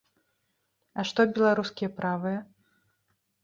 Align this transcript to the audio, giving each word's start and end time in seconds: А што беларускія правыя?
А 0.99 1.05
што 1.11 1.27
беларускія 1.37 1.93
правыя? 2.01 2.39